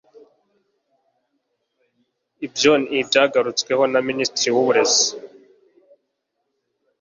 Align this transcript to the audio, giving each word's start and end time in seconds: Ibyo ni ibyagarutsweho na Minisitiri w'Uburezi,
Ibyo 2.45 2.71
ni 2.83 2.91
ibyagarutsweho 3.01 3.83
na 3.91 3.99
Minisitiri 4.07 4.49
w'Uburezi, 4.55 5.05